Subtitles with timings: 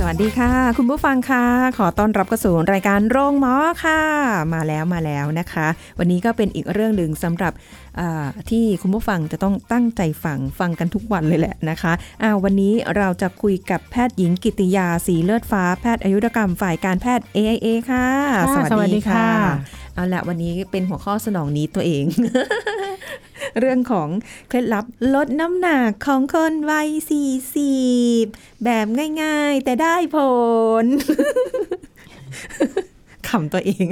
[0.00, 1.44] สวัสดีค่ะ คุณผู้ฟังค่ะ
[1.78, 4.00] ขอต้อนรับเข้าสู่รายการโรงหมอค่ะ
[4.54, 5.66] มาแล้วมาแล้วนะคะ
[5.98, 7.52] วันนี้ก็เป็นอีกเรื่องหนึ่งสำหรับ
[7.98, 18.06] อ่าที่คุณผู้ฟังจะต้องตั้งใจฟังฟังกันทุกวันเลยแหละนะคะอ่าวันนี้เราจะคุยกับแพทย์หญิงกิติยาสีเลือดฟ้าแพทย์อายุรกรรมฝ่ายการแพทย์ AIA ค่ะ
[18.48, 19.28] ค่ะสวัสดีค่ะ
[19.94, 22.04] เอาละวันนี้เป็นหัวข้อสนองนี้ตัวเอง
[23.58, 24.08] เรื่องของ
[24.48, 24.84] เคล็ดลับ
[25.14, 26.88] ลดน้ำหนักของคนวัย
[27.96, 28.86] 40แบบ
[29.22, 30.18] ง่ายๆ แต่ได้ผ
[30.82, 30.84] ล
[33.28, 33.86] ขำตัวเอง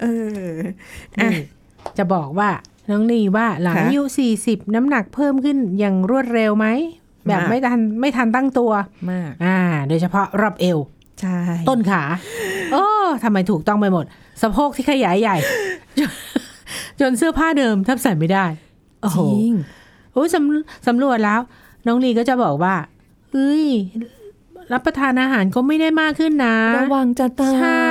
[0.00, 0.04] เอ
[0.48, 0.52] อ
[1.18, 1.40] อะนี่
[1.98, 2.50] จะบอกว่า
[2.90, 4.02] น้องนีว่าหลังค่ะอายุ
[4.38, 6.66] 40น้ำหนักเพิ่มขึ้นอย่างรวดเร็วไหม
[7.26, 8.72] แบบมากไม่ทันไม่ทันตั้งตัว
[9.10, 10.78] มากอ่า โดยเฉพาะรอบเอว
[11.20, 11.38] ใช่
[11.68, 12.02] ต้นขา
[12.72, 12.84] โอ้
[13.24, 14.04] ทำไมถูกต้องไปหมด
[14.42, 15.36] สะโพกที่ขยายใหญ่
[17.00, 18.46] จนจนเสื้อผ้าเดิมแทบใส่ไม่ได้
[19.02, 19.52] โอ้จโหริง
[20.12, 21.40] โอ้ยสำสำรวจแล้ว
[21.86, 22.74] น้องลีก็จะบอกว่า
[23.32, 23.66] เอ้ย
[24.72, 27.88] รับประทานอาหารก็ไม่ได้มากขึ้นนะ ระวังจะตาย ใช่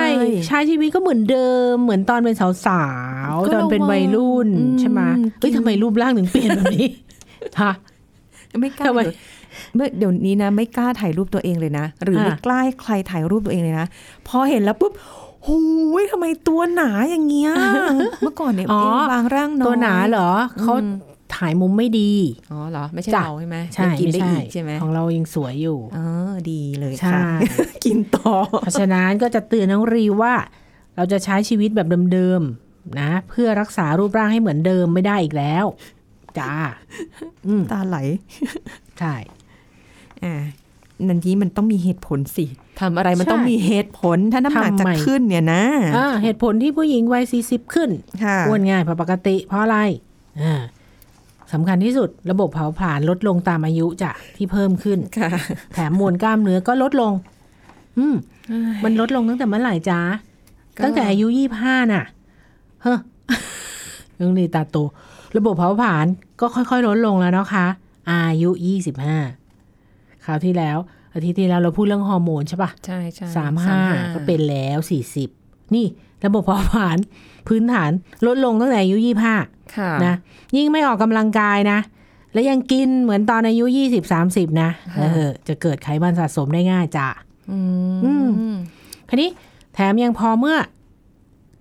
[0.48, 2.50] ใช้ชีวิตก็เหมือนเดิม เหมือนตอนเป็นสา
[3.30, 6.88] วก็ๆตอนเป็นวัยรุ่นระวังใช่ไหมอืมเฮ้ยกินทำไมรูปร่างถึงเปลี่ยนแบบนี้
[7.62, 7.72] ฮะ
[8.62, 9.18] ไม่กล้าทำไมเดี๋ยว
[9.76, 13.88] เมื่อเดี๋ยวนี้นะ ไม่กล้าถ่ายรูปตัวเองเลยนะ หรือไม่อะกล้าให้ใครถ่ายรูปตัวเองเลยนะ
[14.28, 14.94] พอเห็นแล้วปุ๊บ
[15.48, 15.58] หู
[16.02, 17.52] ยทำไมตัวหนาอย่างเงี้ย
[18.24, 20.30] เมื่อก่อนเนี่ยอ๋อเอวบางร่างน้อยตัวหนาเหรอ
[20.62, 20.94] เขาอืม
[21.36, 22.12] ถ่ายมุมไม่ดี
[22.52, 26.06] อ๋อเหรอ ไม่ใช่จ้ะเราใช่ไหมใช่ยังกินไม่ได้ใช่อีกใช่ไหมของเรายังสวยอยู่อ๋อ
[26.52, 30.34] ดีเลยใช่ค่ะ กินต่อ เพราะฉะนั้นก็จะเตือนน้องรีว่า
[30.96, 35.66] เราจะใช้ชีวิตแบบเดิมๆนะ เพื่อรักษารูปร่างให้เหมือนเดิมไม่ได้อีกแล้ว
[36.40, 36.54] จ้า
[37.48, 37.98] อืมตาไหล
[39.00, 39.16] ใช่
[40.24, 40.36] อ่า
[41.08, 42.46] นันทีมันต้องมีเหตุผลสิ
[42.80, 45.64] ทำอะไรมันใช่ต้องมีเหตุผลถ้าน้ำหนักทำจะไมขึ้นเนี่ยนะ
[45.98, 47.90] อ่าเหตุผลที่ผู้หญิงวัยสี่สิบขึ้น
[48.24, 49.78] ค่ะอ้วนง่ายผิดปกติ เพราะอะไร
[50.42, 50.62] อ่า
[51.54, 55.30] สำคัญที่สุดระบบเผาผลาญลดลงตามอายุจ้ะที่เพิ่มขึ้นค่ะ
[55.74, 57.14] แถมมวลกล้ามเนื้อก็ลดลง
[57.98, 58.16] อืม
[58.84, 60.00] มันลดลงตั้งแต่เมื่อไหร่จ้า
[60.76, 62.04] ก็ตั้งแต่อายุยี่ห้าน่ะ
[62.84, 62.98] เฮ้อ
[64.20, 64.78] ยังดีตาโต
[65.38, 66.06] ระบบเผาผลาญ
[66.40, 67.68] ก็ค่อยๆลดลงแล้วนะคะ
[68.12, 69.18] อายุยี่สิบห้า
[70.26, 70.78] คราวที่แล้ว
[71.14, 73.80] อาทิตย์ที่แล้วเราพูดเรื่องฮอร์โมนใช่ปะใช่ใช่สามห้า
[74.14, 75.30] ก็เป็นแล้วสี่สิบ
[75.76, 75.86] นี่
[76.26, 76.98] ระบบเผาผลาญ
[77.48, 77.92] พื้นฐาน
[78.28, 79.36] ลดลงตั้งแต่อายุยี่ห้า
[79.78, 80.16] ค่ะนะ
[80.56, 81.80] ยิ่งไม่ออกกำลังกายนะ
[82.34, 87.08] แล้วยังกินเหมือนตอนอายุยี่สิบสามสิบนะเออจะเกิดไขมันสะสมได้ง่ายจ้ะ
[87.52, 87.60] อื
[88.06, 88.14] อื
[88.56, 88.58] ม
[89.10, 89.30] คันนี้
[89.74, 90.58] แถมยังพอเมื่อ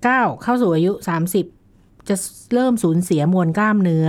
[0.06, 1.46] ก้าวเข้าสู่อายุสามสิบ
[2.08, 2.16] จะ
[2.54, 4.08] เริ่มสูญเสียมวลกล้ามเนื้อ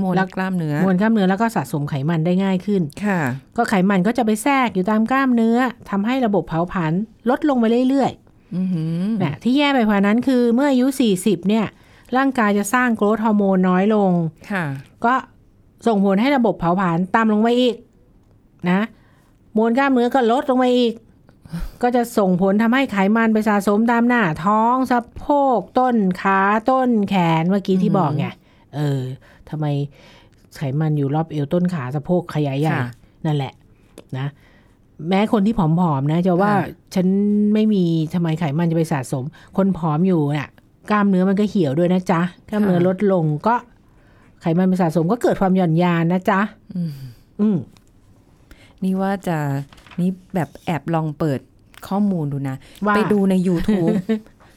[0.00, 3.20] มวลแล้วกล้ามเนื้อมวลกล้ามเนื้อแล้วก็สะสมไขมันได้ง่ายขึ้นค่ะ
[3.56, 5.58] ก็ไขมันก็จะไปแทรกอยู่ตามกล้ามเนื้อ
[5.90, 6.92] ทำให้ระบบเผาผลาญ
[7.30, 8.12] ลดลงไปเรื่อย
[8.56, 10.86] อือหือๆนะที่แย่ไปกว่านั้นคือเมื่ออายุ
[11.18, 11.66] 40เนี่ย
[12.16, 14.10] ร่างกายจะสร้างโกรทฮอร์โมนน้อยลง
[14.52, 14.64] ค่ะ
[15.04, 15.14] ก็
[15.86, 17.74] ส่งผลให้ระบบเผาผลาญต่ำลงไปอีก
[18.70, 18.80] นะ
[19.56, 20.94] มวลกล้ามเนื้อก็ลดลงไปอีก
[21.82, 25.26] ก็จะส่งผลทำให้ไขมันไปสะสมตามหน้าท้องสะโพ
[25.58, 28.26] กต้นขาต้นแขนเมื่อกี้ที่บอกไง
[28.76, 29.02] เออ
[29.52, 29.66] ทำไม
[30.56, 32.90] ไขมันอยู่รอบเอวต้นขาสะโพกขยายใหญ่ค่ะ
[33.26, 33.52] นั่นแหละ
[34.18, 34.26] นะ
[35.08, 36.64] แม้คนที่ผอมๆนะจะว่าค่ะ
[36.94, 37.06] ฉัน
[37.54, 39.24] ไม่มีทำไมไขมันจะไปสะสม
[39.56, 40.50] คนผอมอยู่น่ะ
[40.90, 43.54] กล้ามเนื้อมันก็เหี่ยวด้วยนะจ๊ะกล้ามเนื้อลดลงก็
[44.40, 46.40] ไขมันไปสะสมก็เกิดความหย่อนยานนะจ๊ะ
[46.76, 46.92] อืม
[47.40, 47.56] อืม
[48.82, 49.36] นี่ว่าจะ
[50.00, 51.40] นี่แบบแอบลองเปิด
[51.88, 53.92] ข้อมูลดูนะว่าไปดูใน YouTube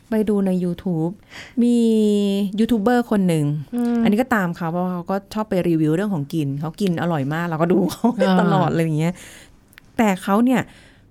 [0.10, 1.12] ไปดูใน YouTube
[1.64, 1.76] มี
[2.60, 3.46] ยูทูบเบอร์คนหนึ่ง
[4.04, 9.14] อันนี้ก็ตามเขาเพราะว่าเขาก็ชอบไปรีวิวเรื่องของกิน เขากินอร่อยมากเราก็ดูเขาอ่าตลอดเลยอย่างเงี้ย
[9.98, 10.62] แต่เขาเนี่ย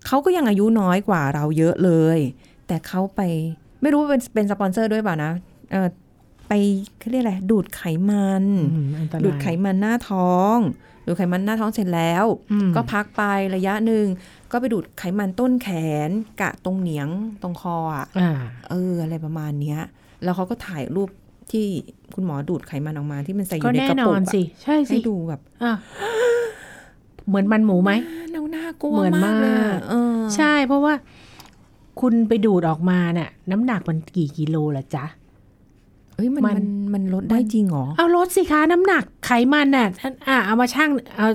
[0.07, 2.19] เขาก็ยังอายุน้อยกว่าเราเยอะเลย
[2.67, 3.21] แต่เขาไป
[3.83, 5.33] ไม่รู้ว่าเป็นเป็นสปอนเซอร์ด้วยเปล่านะ
[5.73, 5.89] เออ
[6.49, 6.53] ไป
[6.99, 10.57] เขาเรียกอะไรดูดไขมันอืมอันตรายดูดไขมันหน้าท้อง
[11.07, 13.23] ดูดไขมันหน้าท้องเสร็จแล้วอืมก็พักไป
[13.55, 14.07] ระยะหนึ่ง
[14.55, 15.69] ก็ไปดูดไขมันต้นแข
[16.09, 16.11] น
[16.41, 17.09] กะตรงเหนียง
[17.43, 18.31] ตรงคออะอ่า
[18.71, 19.81] เออ อะไรประมาณเนี้ย
[20.23, 21.09] แล้วเขาก็ถ่ายรูป
[21.53, 21.67] ที่
[22.15, 25.73] คุณหมอดูดไขมันออกมาที่มันใส่อก็ยู่ในแน่กระนปุอกนอะสิ ใช่สิ ให้ดูแบบอะ
[27.29, 27.93] เหมือนมันหมูไหม
[28.35, 30.95] น่าน่ากลัวเหมือนมากเลยมาอะกเออใช่เพราะว่า
[32.01, 35.05] คุณไปดูดออกมาน่ะน้ำหนักมันกี่กิโลละจ๊ะ
[36.15, 39.89] เอ้ยมันมันมันมันลดได้จริงเหรอ เอาลดสิคะน้ำหนักไขมันน่ะ
[40.29, 41.29] อะเอามาชั่งเอา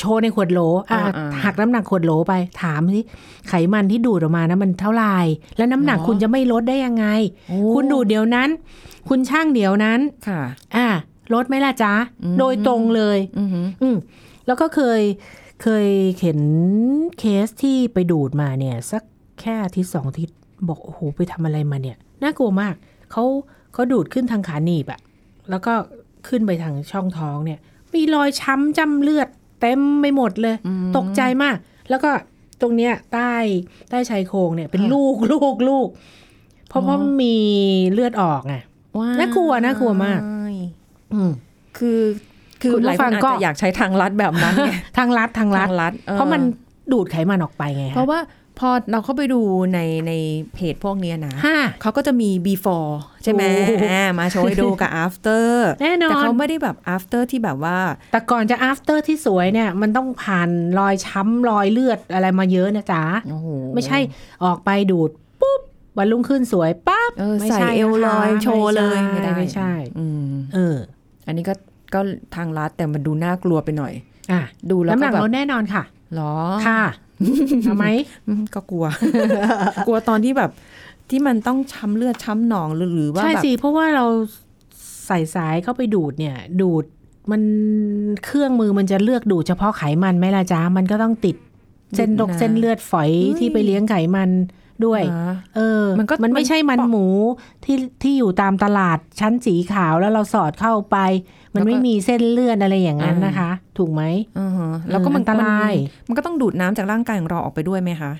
[0.00, 2.32] โชว์ในขวดโหลอะอ่าอ่าหักน้ำหนักขวดโหลไป
[2.62, 3.00] ถามสิ
[3.48, 5.16] ไขมันที่ดูดออกมานะมันเท่าไหร่
[5.56, 7.06] แล้วน้ำหนักหรอคุณจะไม่ลดได้ยังไง
[7.48, 8.48] โอ้คุณดูดเดี๋ยวนั้น
[9.08, 10.40] คุณช่างเดี๋ยวนั้นค่ะ
[10.76, 10.86] อ่า
[11.34, 13.96] ลดไหมล่ะจ๊ะอืมโดยตรงเลยอือหืออืม
[14.46, 15.02] แล้วก็เคย
[15.62, 15.88] เคย
[16.20, 16.40] เห็น
[17.18, 19.02] เคสที่ไปดูดมาเนี่ย สัก
[19.40, 20.36] แค่อาทิตย์สองอาทิตย์
[20.68, 22.74] บอกโอ้โหไปทำอะไรมาเนี่ยน่ากลัวมาก
[23.12, 23.24] เขา
[23.72, 25.00] เขาดูดขึ้นทางขาหนีบอะ
[25.50, 25.72] แล้วก็
[26.28, 27.58] ขึ้นไปทางช่องท้องเนี่ย
[27.94, 29.28] มีรอยช้ำจ้ำเลือด
[29.60, 31.56] เต็มไปหมดเลยอืมตกใจมาก
[31.90, 32.10] แล้วก็
[32.60, 33.32] ตรงเนี้ยใต้
[33.90, 35.88] ใต้ชายโครงเนี่ย เป็นค่ะลูกลูกลูก
[36.68, 37.36] เพราะอ๋อเพราะมันมี
[37.92, 38.54] เลือดออกไง
[38.98, 40.20] ว้ายน่ากลัวน่ากลัวมาก
[41.14, 41.30] อืม
[41.78, 42.00] คือ
[42.62, 46.40] คือคุณผู้หลายคฟันงอาจก็จะอยากใช้ทางลัดแบบนั้นไงทางรัดทางรัดทางลัดออเพราะมัน
[46.92, 48.18] ดูดไขมันออกไปไงเพราะว่า
[48.60, 49.40] พอเราเข้าไปดู
[49.74, 50.12] ในใน
[50.54, 52.90] เพจพวกเนี้ยนะห้าเขาก็จะมี before
[53.22, 55.46] ใช่ไหมโอ้อ่ามาโชว์ให้ดูกับ after
[55.82, 57.78] แน่นอแต่นเขาไม่ได้แบบ after ที่แบบว่า
[58.12, 60.48] แต่ก่อนจะ after ที่สวยเนี่ย มันต้องผ่าน
[60.78, 63.98] รอยช้ำรอยเลือดอะไรมาเยอะนะจ๊ะโอ้โหไม่ใช่
[64.44, 65.10] ออกไปดูด
[65.40, 65.60] ปุ๊บ
[65.98, 70.76] วันรุ่งขึ้นสวยปั๊บเออไม่ใส่ใช่เอวลอยนะคะโชว์เลยไม่ไม่ใช่ได้ไม่ใช่อืมเออ
[71.26, 71.54] อันนี้ก็
[71.94, 72.00] ก็
[72.34, 73.92] ทางลัดแต่มันดูน่ากลัวไปหน่อย
[74.32, 75.82] อะ ดูแล้วน้ำหก็นักแบบลดแน่นอนค่ะ
[76.14, 76.34] หรอ
[76.68, 76.82] ค่ะ
[77.66, 77.86] ทำไหม
[78.28, 78.86] อืมก็กลัว
[79.86, 80.50] กลัวตอนที่แบบ
[81.10, 84.06] ที่มันต้องช้ำเลือดช้ำหนองหรือหรือว่าใช่แบบสิเพราะว่าเรา
[85.06, 86.84] ใส่สายเข้าไปดูดเนี่ย ดูด
[87.30, 87.42] มัน
[88.24, 91.36] เครื่องมือมันจะเลือกดูดเฉพาะไขมันไหมล่ะจ๊ะมันก็ต้องติด
[91.96, 94.30] เส้นรกเส้นเลือดฝอยที่ไปเลี้ยงไขมัน
[94.86, 97.06] ด้วยอ่าเออ มันก็มันไม่ใช่มันมันหมู
[97.64, 100.96] ที่ที่อยู่ตามตลาดชั้นสีขาวแล้วเราสอดเข้าไป
[101.54, 104.02] มันแล้วก็ไม่มีเส้นเลือดอะไรอย่างนั้นอ่านนะคะ ถูกไหม
[104.38, 108.12] อ่าฮะแล้วก็มันอันตรายมันมันก็ต้องดูดน้ำจากร่างกายของเราออกไปด้วยไหมคะ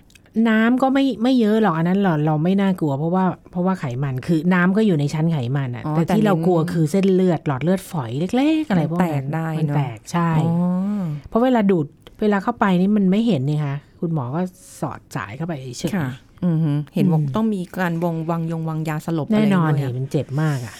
[0.48, 11.86] น้ำก็ไม่ไม่เยอะหรอกอันนั้นเราเราไม่น่ากลัว เพราะว่าเพราะว่าไขมันคือน้ำก็อยู่ในชั้นไขมันอะอ๋อแต่แต่ที่เราเน้นกลัวคือเส้นเลือดหลอดเลือดฝอยเล็ก ๆ อะไรพวกแตนั้กนได้มันเนอะแตกใช่อ๋อเพราะเวลาดูด
[12.20, 14.40] เวลาเข้าไปนี่มันไม่เห็นนี่คะคุณหมอก็
[14.80, 16.29] สอดสายเข้าไปเฉยค่ะอือฮึ
[16.94, 20.74] เห็นบอกอืมต้องมีการวงวางยงวางยาสลบแน่นอนอะไรด้เห็วยนอะมันเจ็บมากอะ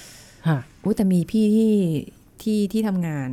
[0.48, 1.74] ฮะอุ๊ยแต่มีพี่ที่
[2.42, 3.28] ที่ที่ทำงาน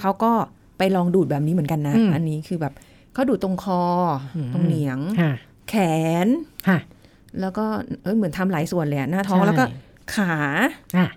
[0.00, 0.32] เขาก็
[0.78, 2.74] ไปลองดูดแบบนี้เหมือนกันนะ อันนี้คือแบบ
[3.14, 3.82] เขาดูดตรงคอ
[4.36, 5.34] อตรงเหนียงฮะ
[5.68, 5.74] แข
[6.26, 6.28] น
[6.68, 6.80] ฮะ
[7.40, 7.64] แล้วก็
[8.02, 9.64] เอยเหมือนทำหลายส่วนเลยอะหน้าท้องใช่แล้วก็
[10.14, 10.34] ขา
[10.98, 11.08] อะ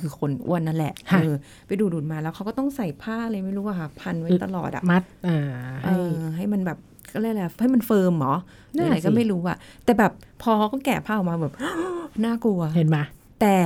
[0.00, 1.34] คือคนอ้วนนั่นแหละค่ะเออ
[1.66, 5.38] ไปดูดดูดมาแล้วเขาก็ต้องใส่ผ้าอะไรไม่รู้อะค่ะ พันไว้ตลอดอะมัดอ่า
[5.84, 6.78] เอให้อให้มันแบบ
[7.14, 8.34] ก็เรียกอะไรให้มันเฟิร์มเหรอ
[8.72, 10.12] หรืออะไรน่าสิก็ไม่รู้อะแต่แบบ
[10.42, 11.52] พอเขาก็แกะผ้าออกมาแบบ
[12.24, 12.98] น่ากลัวเห็นไหม
[13.40, 13.56] แต่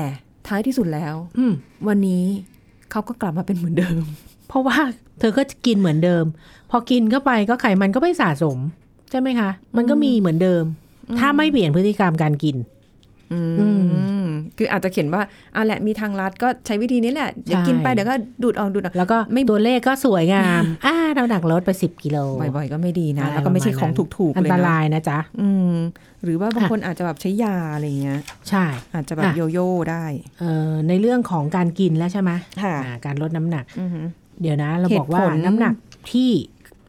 [0.47, 1.53] ท้ายที่สุดแล้ว อืม
[1.89, 2.25] วันนี้
[2.91, 4.03] เขาก็กลับมาเป็นเหมือนเดิม
[4.49, 4.79] เพราะว่า
[5.19, 6.25] เธอก็จะกินเหมือนเดิม
[6.71, 8.59] พอกินเข้าไปก็ไขมันก็ไม่สะสม
[9.11, 10.65] ใช่ไหมคะ มันก็มีเหมือนเดิม
[11.19, 12.78] ถ้าไม่เปลี่ยนพฤติกรรมการกินอืมอืม
[14.59, 15.23] คืออาจจะเขียนว่า
[15.55, 22.19] เอาแหละมีทางลัดก็ใช้วิธีนี้แหละเดี๋ยวใช่กินไปเดี๋ยวก็ดูดออกดูดออกแล้วก็ไม่ตัวเลขก็สวยงามอ่าน้ำหนักลดไปสิบกิโล
[22.57, 25.75] บ่อยๆ ก็ไม่ดีนะอะไรแล้วก็ไม่ใช่ประขมาอณงนั้นถูกๆอันเลยตนะรายนะจ๊ะอืม
[26.25, 28.65] หรือว่าบางค่ะคนอาจจะแบบใช้ยาอะไรเงี้ย ใช่
[28.95, 30.05] อาจจะแบบอะโยโย่ได้
[30.41, 32.31] เอ่อในเรื่องของการกินแล้วใช่ไหม
[32.63, 34.07] ค่ะอ่าการลดน้ำหนักอือหือ
[34.43, 35.75] เดี๋ยวนะ เราเหตุบอกว่าผลน้ำหนัก
[36.13, 36.31] ที่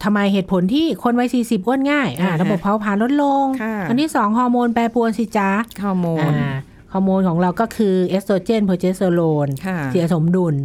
[0.03, 5.49] ทำไมเหตุผลที่คนวัยสี่สิบอ้วนง่ายอ่าอ่าฮะระบบเผาผลาญลดลงค่ะอันที่สองฮอร์โมนแปรปรวนสิจ๊ะ
[5.83, 6.51] ฮอร์โมนอ่า
[6.93, 10.55] ฮอร์โมนของเราก็คือเอสโตรเจนโปรเจสเตอโรนค่ะเสียสมดุล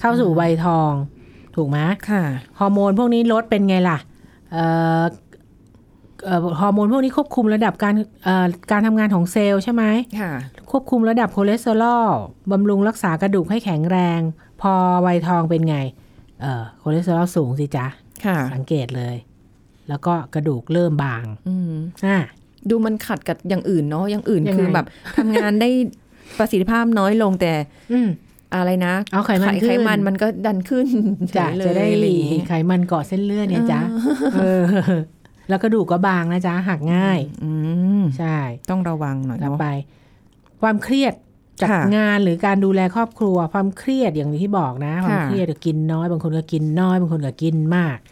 [0.00, 0.92] เข้าสู่วัยทอง
[1.56, 1.78] ถูกไหม
[2.10, 2.22] ค่ะ
[2.58, 3.98] ฮอร์โมนพวกนี้ลดเป็นไงล่ะ
[4.52, 4.64] เอ่
[5.00, 5.02] อ
[6.24, 9.84] เอ่อฮอร์โมนพวกนี้ควบคุมระดับการเอ่อการทำงานของเซลล์ใช่ไหม
[10.20, 10.32] ค่ะ
[10.70, 12.08] ควบคุมระดับคอเลสเตอรอล
[12.50, 14.20] บำรุงรักษากระดูกให้แข็งแรง
[14.60, 14.72] พอ
[15.06, 15.76] วัยทองเป็นไง
[16.40, 18.11] เอ่อคอเลสเตอรอลสูงสิจ๊ะค่ะ
[18.54, 19.16] สังเกตเลย
[19.88, 21.72] แล้วก็กระดูกเริ่มบางอืม
[22.06, 22.18] อ่า
[22.70, 24.86] ดูมันขัดกับอย่างอื่นเนาะอย่างอื่นยังไงคือแบบ
[25.16, 25.68] ทำงานได้
[26.38, 27.52] ประสิทธิภาพน้อยลงแต่
[27.92, 28.08] อืม
[28.54, 30.86] อะไรนะเอาไขมันขึ้นไขมันมันก็ดันขึ้น
[31.36, 33.80] จะเฉยเลยจะได้อะไรอย่างงี้ไขมันเกาะเส้นเลือดเนี่ยจ๊ะ
[34.34, 34.64] เออ
[35.48, 37.52] แล้วกระดูกก็บางนะจ๊ะหักง่าย อื
[38.00, 38.36] มใช่
[38.70, 39.68] ต้องระวังหน่อยต่อเนาะไป
[40.62, 41.14] ความเครียด
[41.60, 48.11] จากค่ะงานหรือการดูแลครอบครัว ความเครียดอย่างที่บอกนะ ความค่ะเครียดกินน้อยบางคนก็กินน้อยบางคนก็กินมากเอ่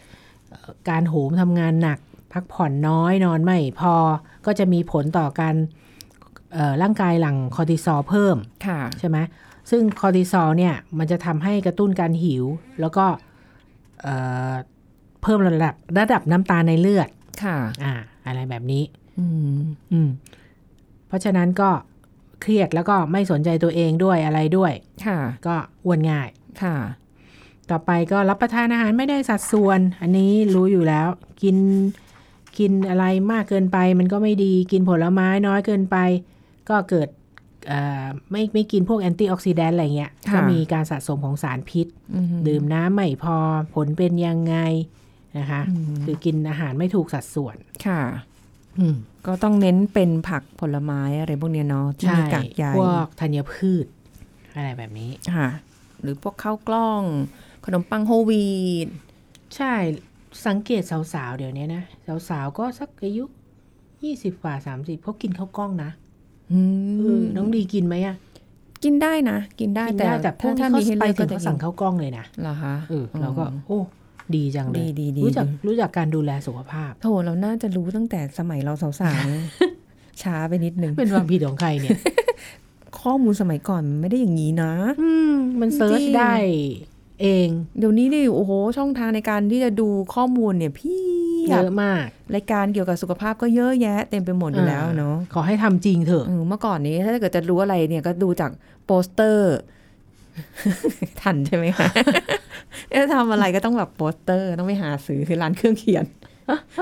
[0.89, 1.99] การโหมทำงานหนัก
[2.33, 3.93] พักผ่อนน้อยนอนไม่พอ
[4.45, 5.55] ก็จะมีผลต่อการ
[6.53, 8.35] เอ่อร่างกายหลั่งคอร์ติซอลเพิ่ม
[8.67, 9.17] ค่ะใช่ไหม
[9.69, 12.45] ซึ่งคอร์ติซอลเนี่ยมันจะทำให้กระตุ้นการหิว
[12.79, 13.05] แล้วก็
[14.01, 14.15] เอ่
[14.51, 14.53] อ
[15.21, 17.09] เพิ่มระดับระดับน้ำตาลในเลือด
[17.43, 17.93] ค่ะ อ่า
[18.25, 18.83] อะไรแบบนี้
[19.19, 19.25] อื
[19.57, 19.59] ม
[19.91, 20.09] อืม
[21.07, 21.69] เพราะฉะนั้นก็
[22.41, 24.71] เครียดแล้วก็ไม่สนใจตัวเองด้วยอะไรด้วย
[25.05, 26.27] ค่ะ ก็อ้วนง่าย
[26.61, 26.75] ค่ะ
[27.71, 31.07] ต่อไปก็รับประทานอาหารไม่ได้สัดส่วน อันนี้รู้อยู่แล้ว
[31.43, 31.57] กิน
[32.57, 35.97] กินอะไรมากเกินไป มันก็ไม่ดีกินผลไม้น้อยเกินไป
[36.69, 37.09] ก็เกิด
[37.67, 43.35] เอ่อไม่ไม่กินพวกแอนตี้ออกซิแดนต์อะไรเงี้ยค่ะก็มีการสะสมของสารพิษอืมดื่มน้ำไม่พอ
[43.73, 44.55] ผลเป็นยังไง
[45.37, 45.61] นะคะ
[46.03, 47.55] คือกินอาหารไม่ถูกสัดส่วน
[47.87, 48.01] ค่ะ
[48.79, 48.95] อืม
[49.27, 53.85] ก็ต้องเน้นเป็นผักผลไม้อะไรพวกเนี้ยเนาะที่ใช่มีกากใยพวกธัญพืช
[54.55, 55.49] อะไรแบบนี้ค่ะ
[56.01, 57.03] หรือพวกข้าวกล้อง
[57.65, 58.45] ขนมปังโฮลวี
[58.85, 58.87] ต
[59.55, 59.73] ใช่
[60.45, 61.83] สังเกตสาวๆ เดี๋ยวนี้นะ
[62.29, 63.23] สาวๆ ก็สักอายุ
[64.03, 65.89] ยี่สิบกว่าสามสิบเขากินข้าวกล้องนะ
[66.51, 66.59] อื
[66.99, 68.15] เอมอน้องดีกินไหมอะ
[68.83, 73.79] กินได้นะ กินได้กินแต่ได้แต่พวกถ้านี้มีเขาให้ไปเลือกถึก็งจะเขาสั่งข้าวกล้องเลยนะเหรอคะเออเราก็โอ้
[74.35, 78.89] ดีจังเลยดีดีดีรู้จักดีรู้จักการดูแลสุขภาพโถเราน่าจะรู้ตั้งแต่สมัยเราสา
[79.25, 81.97] วๆช้าไปนิดนึงเป็นความผิดของใครเนี่ย
[83.01, 86.33] ข้อมูลสมัยก่อนมันไม่ได้อย่างนี้นะ อืมมัน search จริงได้
[87.21, 87.47] เอง
[87.77, 91.03] เดี๋ยวนี้นี่โอ้โหช่องทางในการที่จะดูข้อมูลเนี่ยพี่
[91.49, 98.51] เยอะมาก รายการเกี่ยวกับสุขภาพก็เยอะแยะเต็มไปหมดอยู่แล้วเนาะขอให้ทำจริงเถอะเออเมื่อก่อนนี้ถ้าเกิดจะรู้อะไรเนี่ยก็ดูจาก
[98.85, 99.55] โปสเตอร์
[101.21, 101.87] ทันใช่ไหมคะ
[102.91, 106.05] เอ๊ะทำอะไรก็ต้องแบบโปสเตอร์ต้องไปหาซื้อคือร้านเครื่องเขียน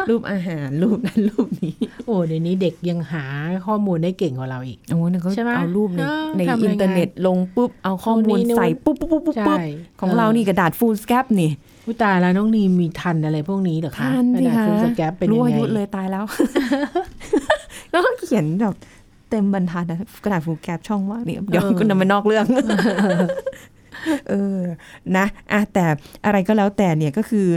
[0.09, 1.75] รูปอาหารรูปนั้นรูปนี้
[2.05, 3.23] โอ้เดี๋ยวนี้เด็กยังหา
[3.67, 9.59] ข้อมูลได้เก่งกว่าเราอีกโอ้เนี่ยเขาใช่ไหมเอารูปในเออในทำยังไงอินเทอร์เน็ตลงปุ๊บเอาข้อมูลโน่นนี่นู่นใส่ปุ๊บปุ๊บปุ๊บปุ๊บใช่ปุ๊บ
[10.01, 11.51] ของเรานี่กระดาษฟูลสแคปนี่
[11.85, 16.23] ผู้ตายแล้วน้องนีมีทันอะไรพวกนี้เหรอคะทันสิกระดาษคะฟูลสแกปเป็นยัรู้งอาไงยุเลยตายแล้ว
[17.91, 18.75] แล้วก็เขียนแบบ
[19.29, 22.45] เต็มบรรทัดนะกระดาษฟูลแคปช่องว่างนี่เดี๋ยวคุณนำมานอกเรื่อง
[24.29, 24.59] เออ
[25.17, 25.85] นะอะแต่
[26.25, 27.47] อะไรก็แล้วแต่เนี่ยก็คือ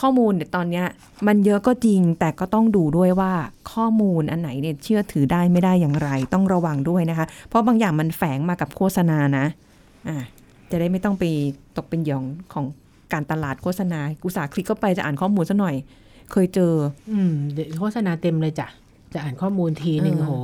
[0.00, 0.86] ข้อมูลเนี่ยตอนเนี้ย
[1.26, 3.32] มันเยอะก็จริงแต่ก็ต้องดูด้วยว่า
[3.72, 9.46] ข้อมูลอันไหนเนี่ยเชื่อถือได้ไม่ได้อย่างไร ต้องระวังด้วยนะคะ เพราะบางอย่างมันแฝงมากับโฆษณานะ
[10.08, 10.16] อะ
[10.70, 11.24] จะได้ไม่ต้องไป
[11.76, 12.22] ตกเป็นเหยื่อ
[12.52, 12.64] ของ
[13.12, 15.74] การตลาดโฆษณากุตสาห์คลิกเข้าไปจะอ่านข้อมูลซะหน่อย
[16.32, 16.74] เคยเจอ
[17.12, 18.68] อืมเดี๋ยวโฆษณาเต็มเลยจ้ะ
[19.12, 20.34] จะอ่านข้อมูลทีหนึ่งเออโห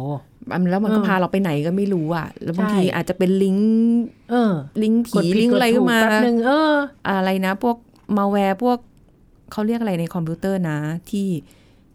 [0.70, 3.68] แล้วมันก็เออพาเราไปไหนก็ไม่รู้อะ แล้วบางใช่ทีอาจจะเป็นลิงก์
[4.30, 4.52] เออ
[4.82, 6.74] ลิงก์กดผีผิดลิงก์อะไรกดก็ถูกมาแป๊บนึงเออ
[7.08, 7.76] อะไรนะ พวก
[8.16, 8.78] มาแวร์พวก
[9.52, 10.78] เขาเรียกอะไรในคอมพิวเตอร์นะ
[11.10, 11.28] ที่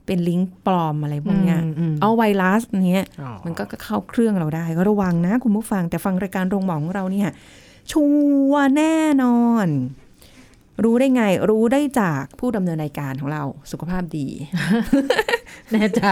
[0.05, 7.29] เป็นลิงก์ปลอมอะไรพวกเนี้ยอืมอืมเอาไวรัสเนี้ยอ๋อมันก็เข้าเครื่องเราได้ ก็ระวังนะคุณผู้ฟังแต่ฟังรายการโรงหมอของเราเนี่ย
[7.91, 8.03] ชั
[8.51, 9.67] วร์แน่นอน
[10.83, 14.27] รู้ได้ไง รู้ได้จากผู้ดำเนินรายการของเราสุขภาพดี
[15.73, 16.03] แน่ใจ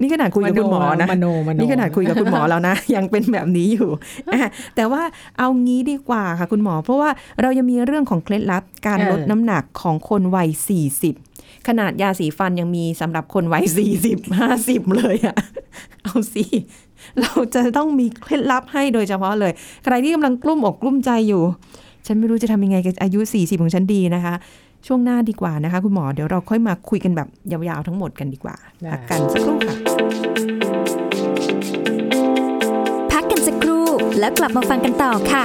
[0.00, 3.88] นี่ขนาดคุยกับคุณหมอนะมโนมโนนี่ขนาดคุยกับคุณหมอแล้วนะ ยังเป็นแบบนี้อยู่
[4.32, 5.02] อะแต่ว่า
[5.38, 7.10] เอางี้ดีกว่าค่ะคุณหมอ เพราะว่า
[7.40, 10.48] เรายังมีเรื่องของเคล็ดลับการลดน้ำหนักของคนวัย
[11.08, 13.64] 40ขนาดยาสีฟันยังมีสำหรับคนวัย
[14.08, 15.36] 40 50เลยอะ
[16.04, 16.44] เอาสิ
[17.20, 19.52] เราจะต้องมีเคล็ดลับให้โดยเฉพาะเลย
[19.84, 21.42] ใครที่กำลังกลุ้มอกกลุ้มใจอยู่
[22.06, 24.34] ฉันไม่รู้จะทำยังไงกับอายุ 40 ของฉันดีนะคะ
[24.86, 29.74] ช่วงหน้าดีกว่านะคะ คุณหมอเดี๋ยวเราค่อยมาคุยกันแบบยาวๆทั้งหมดกันดีกว่าได้พักกันสักครู่ค่ะ
[33.12, 33.84] พักกันสักครู่
[34.18, 35.44] แล้วกลับมาฟังกันต่อค่ะ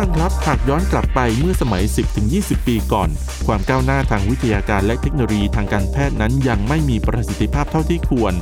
[0.00, 1.82] ฟังครับหากย้อนกลับไปเมื่อสมัย
[2.24, 3.08] 10-20 ปีก่อน
[3.46, 8.34] ความก้าวหน้าทางวิทยาการและเทคโนโลยีทางการแพทย์นั้นยังไม่มีประสิทธิภาพเท่าที่ควร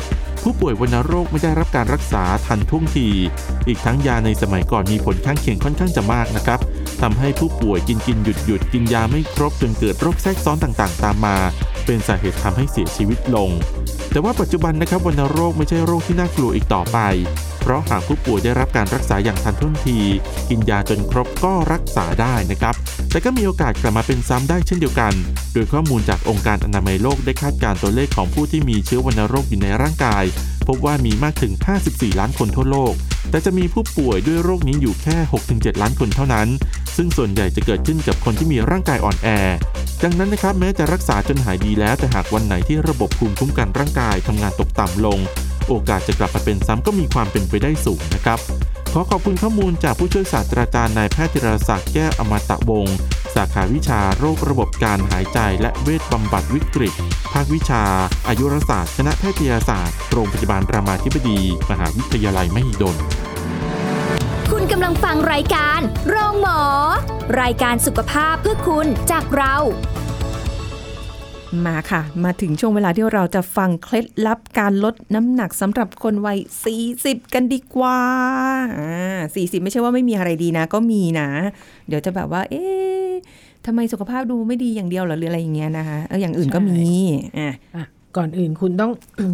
[0.43, 3.09] ผู้ป่วยวัณโรคไม่ได้รับการรักษาทันท่วงที
[3.67, 6.61] อีกทั้งยาในสมัยก่อนมีผลข้างเคียงค่อนข้างจะมากนะครับ
[7.03, 11.37] ทำให้ผู้ป่วยกินกินหยุดหยุดกินยาไม่ครบจนเกิดโรคแทรกซ้อนต่างๆ ตามมา
[11.87, 13.51] เป็นสาเหตุทำให้เสียชีวิตลง
[14.11, 16.99] แต่ว่าปัจจุบันนะครับวัณโรคไม่ใช่โรคที่น่ากลัวอีกต่อไป
[17.69, 19.99] ราะหากผู้ป่วยได้รับการรักษาอย่างทันท่วงที
[20.49, 22.75] กินยาจนครบก็รักษาได้นะครับ
[23.11, 25.13] แต่ก็มีโอกาสกลับมาเป็นซ้ำได้เช่นเดียวกัน
[25.53, 30.25] โดยข้อมูลจากองค์การอนามัยโลกได้คาดการณ์ตัวเลขของผู้ที่มีเชื้อวัณโรคอยู่ในร่างกาย
[30.67, 31.53] พบว่ามีมากถึง
[31.87, 32.95] 54 ล้านคนทั่วโลก
[33.31, 35.17] แต่จะมีผู้ป่วยด้วยโรคนี้อยู่แค่
[35.49, 36.49] 6-7 ล้านคนเท่านั้น
[36.97, 39.29] ซึ่งส่วนใหญ่จะเกิดขึ้นกับคนที่มีร่างกายอ่อนแอ
[40.05, 45.19] ดังนั้นนะครับแม้จะรักษาจนหายดีแล้วแต่หากวันไหนที่ระบบภูมิคุ้มกันร่างกายทำงานตกต่ำลง
[45.69, 48.39] โอกาสจะกลับมาเป็นซ้ำก็มีความเป็นไปได้สูงนะครับ
[48.93, 52.97] ขอขอบคุณข้อมูลจากผู้ช่วยศาสตราจารย์นายแพทย์ธีรศักดิ์แก้วอมตะวงศ์
[53.35, 56.95] สาขาวิชาโรคระบบการหายใจและเวชบำบัดวิกฤต
[57.33, 57.83] ภาควิชา
[58.29, 62.97] อายุรศาสตร์ คณะแพทยศาสตร์ โรงพยาบาลรามาธิบดี มหาวิทยาลัยมหิดล
[64.51, 66.61] คุณกำลังฟังรายการ โรงหมอ
[67.41, 69.55] รายการสุขภาพเพื่อคุณจากเรา
[71.67, 76.39] มาค่ะ มาถึงช่วงเวลาที่เราจะฟังเคล็ดลับการลดน้ำหนักสำหรับคนวัย
[76.87, 77.99] 40 กันดีกว่า
[78.79, 81.29] อ่า40 ไม่ใช่ว่าไม่มีอะไรดีนะ ก็มีนะ
[81.89, 83.11] เดี๋ยวจะแบบว่า เอ๊ะ
[83.67, 86.81] ทำไมสุขภาพดูไม่ดีอย่างเดียวเหรอหรืออะไรอย่างเงี้ยนะคะเอออย่างอื่นก็มี
[87.39, 87.85] อะอะ
[88.17, 88.93] ก่อนอื่นคุณต้อง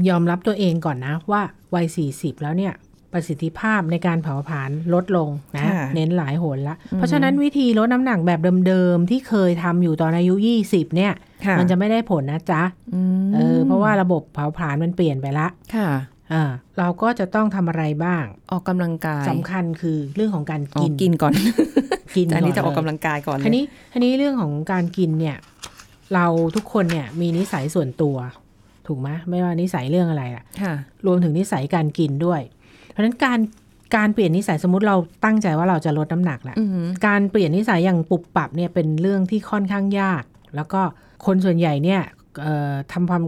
[0.08, 1.42] ยอมรับตัวเองก่อนนะว่า
[1.74, 2.72] วัย 40 แล้วเนี่ย
[3.14, 10.34] ประสิทธิภาพในการเผาผลาญลดลงนะค่ะเน้นหลายหนละ เพราะฉะนั้นวิธีลดน้ำหนักแบบเดิมๆ ที่เคยทำอยู่ตอนอายุ
[10.66, 11.12] 20 เนี่ย
[11.46, 12.62] ค่ะมันจะไม่ได้ผลนะจ๊ะ
[12.94, 15.88] อืมเออเพราะว่าระบบเผาผลาญมันเปลี่ยนไปละค่ะ
[16.32, 16.44] อ่า
[16.78, 21.32] เราก็จะต้องทำอะไรบ้าง ออกกำลังกายสำคัญคือเรื่องของการอ๋อกินกินก่อน
[22.16, 25.36] กินอันนี้จะออกเลยกำลังกายก่อนเลยทีนี้ทีนี้เรื่องของการกินเนี่ย
[26.14, 28.16] เราทุกคนเนี่ยมีนิสัยส่วนตัว
[28.86, 30.74] ถูกไหมไม่ว่านิสัยเรื่องอะไรอะค่ะ
[31.06, 32.40] รวมถึงนิสัยการกินด้วย
[32.94, 33.38] เพราะฉะนั้นการ
[33.96, 40.22] การเปลี่ยนนิสัยสมมติเราตั้งใจว่าเราจะลดน้ำหนักแหละอือหือการเปลี่ยนนิสัยอย่างปุบปรับเนี่ยเป็นเรื่องที่ค่อนข้างยาก
[40.56, 40.80] แล้วก็
[41.26, 42.00] คนส่วนใหญ่เนี่ย
[42.42, 43.22] เอ่อทำความ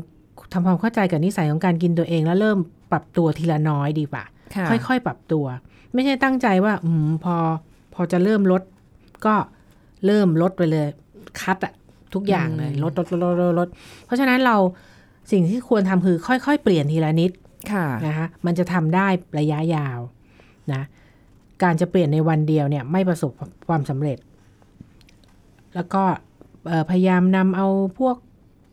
[0.52, 2.58] ทำความเข้าใจกับนิสัยของการกินตัวเองแล้วเริ่ม
[2.92, 5.44] ปรับตัวทีละน้อยดีกว่า ค่ะค่อยๆ ปรับตัว
[5.94, 7.36] ไม่ใช่ตั้งใจว่าอืมพอ
[7.94, 8.62] พอจะเริ่มลด
[9.26, 9.34] ก็
[10.06, 10.86] เริ่มลดไปเลย
[11.40, 11.72] คัดอะ
[12.14, 13.68] ทุกอย่างเลยลดลดลดลดลดลด
[14.06, 14.56] เพราะฉะนั้นเรา
[15.32, 17.45] สิ่งที่ควรทำคือค่อยๆ เปลี่ยนทีละนิดค่ะ
[18.06, 19.08] นะคะมันจะทำได้
[19.38, 19.98] ระยะยาว
[20.72, 20.82] นะ
[21.62, 23.30] การจะเปลี่ยนในวันเดียวเนี่ยไม่ประสบ
[23.68, 24.18] ความสำเร็จ
[25.74, 26.02] แล้วก็
[26.68, 27.66] เอ่อพยายามนำเอา
[27.98, 28.16] พวก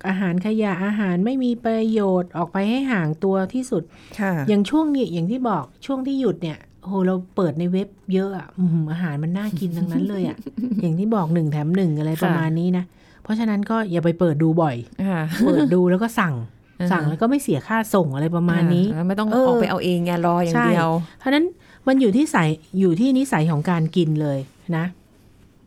[0.08, 3.84] อาหารขยะอาหารไม่มีประโยชน์ออกไปให้ห่างตัวที่สุด
[4.20, 10.38] ค่ะอย่างช่วงนี้อย่างที่บอกช่วงที่หยุดเนี่ยโหเราเปิดในเว็บเยอะอะอื้อหืออาหารมันน่ากินทั้งนั้นเลยอะ
[10.82, 12.86] อย่างที่บอกหนึ่งแถมหนึ่งอะไรประมาณนี้นะ
[13.24, 14.76] เพราะฉะนั้นก็อย่าไปเปิดดูบ่อย
[15.10, 16.52] ค่ะเปิดดูแล้วก็สั่งอ่าฮะ
[16.92, 21.46] สั่งแล้วก็ไม่เสียค่าส่งอะไรประมาณนี้อ่ไม่ต้องเออออกไปเอาเองไงรออย่างใช่เดียว เพราะฉะนั้น
[21.88, 22.44] มันอยู่ที่ใส่
[22.80, 24.40] อยู่ที่นิสัยของการกินเลย
[24.78, 24.86] นะ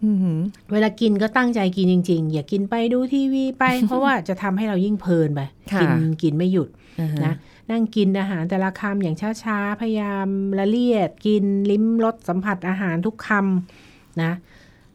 [0.04, 0.38] อือหือ
[0.72, 5.40] เวลากินก็ตั้งใจกินจริง ๆ อย่ากินไปดูทีวีไป เพราะว่าจะทำให้เรายิ่งเพลินไป
[5.72, 6.68] ค่ะกินกินไม่หยุด
[7.00, 7.34] อ่าฮนะ
[7.70, 14.32] นั่งกินอาหารแต่ละคำอย่างช้าๆ พยายามละเลียด กินลิ้มรสสัมผัสอาหารทุกคำนะ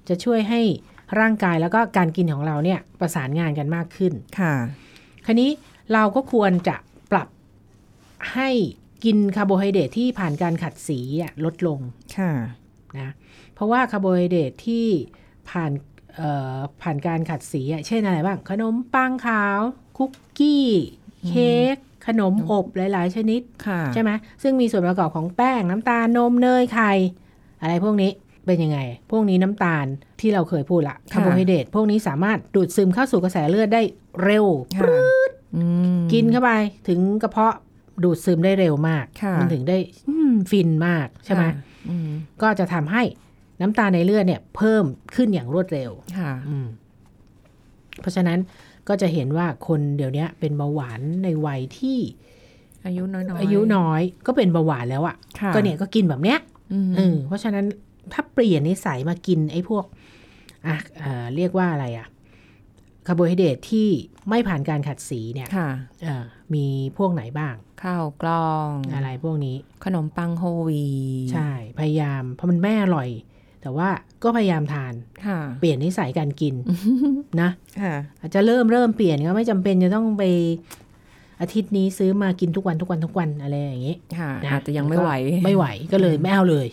[0.07, 0.61] จะช่วยให้
[1.19, 4.53] ร่างกายแล้วก็การกินของเราเนี่ยประสานงานกันมากขึ้นค่ะ
[5.25, 5.49] คราวนี้
[5.93, 6.75] เราก็ควรจะ
[7.11, 7.27] ปรับ
[8.33, 8.49] ให้
[9.03, 11.79] กินคาร์โบไฮเดรตที่ผ่านการขัดสีอะลดลง
[12.17, 12.31] ค่ะ
[12.99, 13.09] นะ
[13.53, 14.87] เพราะว่าคาร์โบไฮเดรตที่
[15.49, 15.71] ผ่าน
[16.15, 19.59] เอ่อผ่านการขัดสีอะเช่นอะไรบ้าง ขนมปังขาว
[19.97, 20.67] คุกกี้
[21.27, 24.11] เค้กขนมอบหลาย ๆ ชนิดค่ะใช่ไหม
[24.43, 26.91] ซึ่งมีส่วนประกอบของแป้งน้ำตาลนมเนยไข่
[27.61, 28.11] อะไรพวกนี้
[28.45, 28.79] เป็นยังไง
[29.11, 29.85] พวกนี้น้ำตาล
[30.19, 33.81] ที่เราเคยพูดละคาร์โบไฮเดรตพวกนี้สามารถดูดซึมเข้าสู่กระแสเลือดได้
[34.23, 34.45] เร็ว
[34.77, 35.20] ค่ะอืม
[36.13, 36.51] กินเข้าไป
[36.87, 37.55] ถึงกระเพาะ
[38.03, 39.77] ดูดซึมได้เร็วมากค่ะมันถึงได้
[40.09, 41.53] อืมฟินมากใช่ไหมค่ะ
[41.89, 42.09] อืม
[42.41, 43.03] ก็จะทำให้
[43.61, 44.85] น้ำตาลในเลือดเนี่ย เพิ่ม
[45.15, 46.67] ขึ้นอย่างรวดเร็วค่ะอืม
[48.01, 48.39] เพราะฉะนั้น
[48.87, 51.99] ก็จะเห็นว่าคนเดี๋ยวนี้เป็นเบาหวานในวัยที่
[52.85, 56.39] อายุน้อยๆอายุน้อยก็เป็นเบาหวานแล้วอะ่ะค่ะก็เนี่ยก็กินแบบเนี้ย
[56.73, 57.65] อืมเออเพราะฉะนั้น
[58.13, 59.85] ถ้าเปลี่ยนนิสัยมากินไอ้พวก
[60.67, 63.89] อะเอ่อเรียกว่าอะไรอะ่ะคาร์โบไฮเดรตที่
[64.29, 65.69] ไม่ผ่านการขัดสีเนี่ยค่ะ
[66.03, 66.65] เอ่อมี
[66.97, 70.87] พวกไหนบ้าง ข้าวกล้อง อะไรพวกนี้ ขนมปังโฮลวี
[71.27, 73.09] ตใช่ พยายาม เพราะมันไม่อร่อย
[73.61, 73.89] แต่ว่า
[74.23, 74.93] ก็พยายามทาน
[75.25, 76.55] ค่ะเปลี่ยนนิสัยการกิน
[77.41, 77.49] นะ
[77.81, 80.23] ค่ะอาจจะเริ่มเริ่มเปลี่ยนก็ไม่จำเป็นจะต้องไป
[81.41, 85.11] อาทิตย์นี้ซื้อมากินทุกวันทุกวันทุกวันอะไรอย่างนี้ค่ะนะอาจจะยังไม่ไหว
[85.45, 86.67] ไม่ไหวก็เลยไม่เอาเลย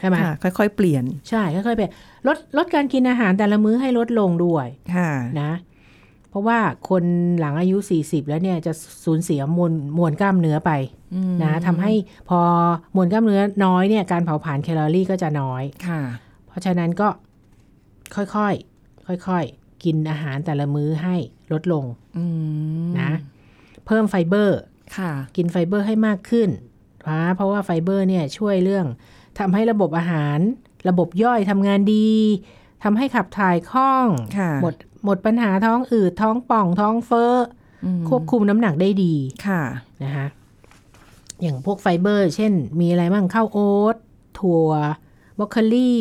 [0.00, 1.82] ใช่ไหมค่ะค่อยๆ เปลี่ยนใช่ค่อยๆไป
[2.26, 5.52] ลดลดการกินอาหารแต่ละมื้อให้ลดลงด้วยค่ะนะ
[6.30, 7.04] เพราะว่าคน
[7.40, 8.72] หลังอายุ 40 แล้วเนี่ยจะ
[9.04, 10.72] สูญเสียมวลมวลกล้ามเนื้อไป
[11.14, 11.92] อืมนะทำให้
[12.28, 12.40] พอ
[12.96, 16.00] มวลกล้ามเนื้อน้อยเนี่ยการเผาผลาญแคลอรี่ก็จะน้อยค่ะ
[16.46, 17.08] เพราะฉะนั้นก็
[18.14, 21.16] ค่อยๆค่อยๆกินอาหารแต่ละมื้อให้
[21.52, 21.84] ลดลง
[22.16, 22.24] อื
[22.88, 23.12] มนะ
[23.86, 24.58] เพิ่มไฟเบอร์
[24.96, 26.48] ค่ะกินไฟเบอร์ให้มากขึ้น
[27.08, 28.86] นะเพราะว่าไฟเบอร์เนี่ยช่วยเรื่อง
[29.38, 30.38] ทำให้ระบบอาหาร
[30.88, 32.10] ระบบย่อยทำงานดี
[32.84, 34.06] ทำให้ขับถ่ายคล่อง
[34.38, 37.34] ค่ะหมดหมดปัญหาท้องอืดท้องป่องท้องเฟ้อ
[37.84, 39.14] อืมควบคุมน้ำหนักได้ดี
[39.46, 39.62] ค่ะ
[40.02, 40.26] นะคะ
[41.40, 43.96] อย่างพวกไฟเบอร์ เช่นมีอะไรบ้างข้าวโอ๊ต
[44.38, 44.70] ถั่ว
[45.38, 45.94] บรอกโคลี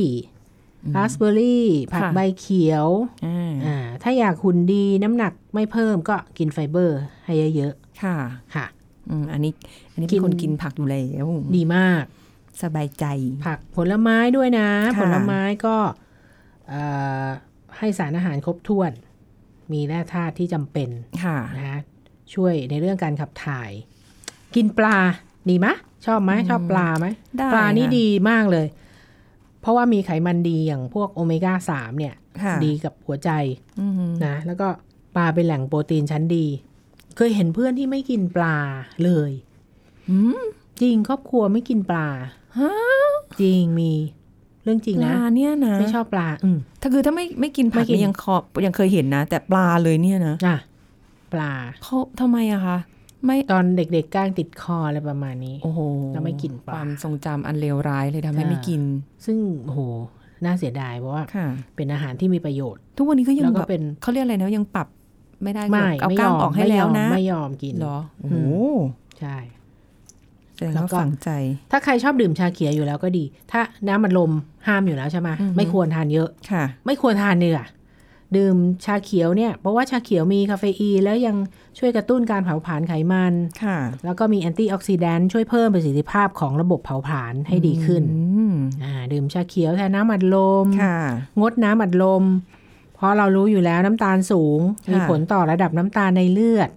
[0.96, 2.88] ราสเบอร์รี่ ผักค่ะใบเขียว
[3.26, 8.66] อ่าอ่าถ้าอยากหุ่นดีน้ำหนักไม่เพิ่มก็กินไฟเบอร์ ให้เยอะค่ะๆค่ะ
[9.10, 9.52] อืมอันนี้
[9.92, 12.04] อันนี้กิเป็นนคนกินผักอยู่แล้ว ดีมาก
[12.64, 13.06] สบายใจ
[13.46, 15.76] ผักผลไม้ด้วยนะค่ะผลไม้ก็
[16.70, 16.82] เอ่
[17.26, 17.28] อ
[17.78, 18.92] ให้สารอาหารครบถ้วน
[19.72, 20.90] มีแร่ธาตุที่จำเป็น
[21.24, 21.80] ค่ะนะ
[22.34, 23.72] ช่วยในเรื่องการขับถ่าย
[24.56, 24.98] กินปลา
[25.50, 25.68] ดีไหม
[26.06, 28.79] ชอบไหมชอบปลาไหมได้ปลานี่ค่ะดีมากเลยเพ
[29.70, 33.30] ราะว่ามีไขมันดีอย่างพวกโอเมก้าสามเนี่ยค่ะดีกับหัวใจ
[33.80, 33.94] อืม
[34.26, 34.68] นะ แล้วก็
[35.16, 36.46] ปลาเป็นแหล่งโปรตีนชั้นดี
[37.16, 38.58] เคยเห็นเพื่อนที่ไม่กินปลา
[39.04, 39.32] เลย
[40.10, 40.42] อืม
[40.82, 42.08] จริงครอบครัวไม่กินปลา
[42.60, 42.72] ฮะ
[43.42, 43.92] จริงมี
[44.64, 50.58] เรื่องจริงปนะลาเนี่ยนะไม่ชอบปลา อืมถ้าคือถ้าไม่ไม่กินผัไม่กกินนี่ยังขอบยังเคยเห็นนะ แต่ปลาเลยเนี่ยนะอะ
[51.34, 51.52] ปลา
[51.84, 52.78] เขาทำไมอะคะ
[53.26, 55.80] ไม่ตอนเด็กๆก้างติดคออะไรประมาณนี้ โอ้โห
[56.14, 58.82] แล้วไม่กินปลาความทรงจำอันเลวร้ายเลยทำให้ไม่กิน
[59.26, 59.82] ซึ่งโอ้โห
[60.46, 64.88] น่าเสียดายเพราะว่าค่ะเป็นอาหารที่มีประโยชน์ ทุกวันนี้ก็ยังแล้วก็แบบเป็นเขาเรียกอะไรนะยังปรับ
[65.44, 68.36] ไม่ได้ไม่เอาไม่กยล้างอมออกให้ไม่ยแล้วอมนะ ไม่ยอมกินเหรอโอ้โห
[69.20, 69.38] ใช่
[70.56, 71.30] แสดงแล้วว่าก็ฝังใจ
[71.72, 74.32] ถ้าใครชอบดื่มชาเขียวอยู่แล้วก็ดี ถ้าน้ำมันลม
[74.68, 77.60] ห้ามอยู่แล้วใช่ไหมอือฮึไม่ควรทานเยอะค่ะ ไม่ควรทานเนื้อ
[78.38, 81.36] ดื่มชาเขียวเนี่ยเพราะว่าชาเขียวมีคาเฟอีนแล้วยัง
[81.80, 90.98] ช่วยกระตุ้นการเผาผลาญไขมันค่ะ แล้วก็มี antioxidant ช่วยเพิ่มประสิทธิภาพของระบบเผาผลาญให้ดีขึ้นอืมอ่าดื่มชาเขียวแทนน้ำอัดลมค่ะ
[91.40, 92.24] งดน้ำอัดลม
[92.96, 96.70] เพราะเรารู้อยู่แล้วน้ำตาลสูงค่ะมีผลต่อระดับน้ำตาลในเลือด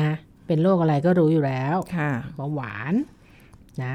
[0.00, 0.12] นะ
[0.46, 2.94] เป็นโรคอะไรก็รู้อยู่แล้วค่ะเบาหวาน
[3.84, 3.94] นะ